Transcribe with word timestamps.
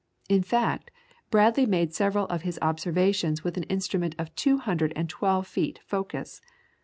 In 0.27 0.41
fact, 0.41 0.89
Bradley 1.29 1.67
made 1.67 1.93
several 1.93 2.25
of 2.25 2.41
his 2.41 2.57
observations 2.59 3.43
with 3.43 3.55
an 3.55 3.65
instrument 3.69 4.15
of 4.17 4.33
two 4.33 4.57
hundred 4.57 4.93
and 4.95 5.07
twelve 5.07 5.45
feet 5.45 5.79
focus. 5.85 6.41